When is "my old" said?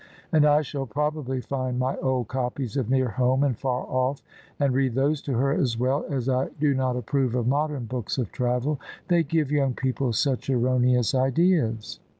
1.77-2.27